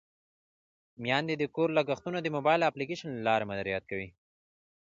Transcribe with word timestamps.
میندې 1.03 1.35
د 1.37 1.43
کور 1.55 1.69
لګښتونه 1.77 2.17
د 2.21 2.27
موبایل 2.35 2.61
اپلیکیشن 2.65 3.09
له 3.15 3.21
لارې 3.27 3.49
مدیریت 3.51 3.83
کوي. 3.91 4.09